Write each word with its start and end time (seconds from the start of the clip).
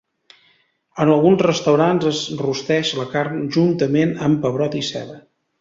En 1.03 1.11
alguns 1.15 1.43
restaurants 1.47 2.09
es 2.13 2.23
rosteix 2.41 2.95
la 3.03 3.07
carn 3.15 3.39
juntament 3.59 4.19
amb 4.31 4.45
pebrot 4.47 4.83
i 4.85 4.87
ceba. 4.93 5.25